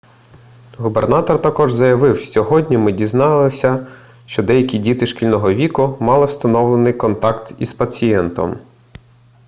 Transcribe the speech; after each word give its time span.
губернатор 0.77 1.41
також 1.41 1.73
заявив 1.73 2.25
сьогодні 2.25 2.77
ми 2.77 2.91
дізналися 2.91 3.87
що 4.25 4.43
деякі 4.43 4.77
діти 4.77 5.07
шкільного 5.07 5.53
віку 5.53 5.97
мали 5.99 6.25
встановлений 6.25 6.93
контакт 6.93 7.53
із 7.59 7.73
пацієнтом 7.73 8.57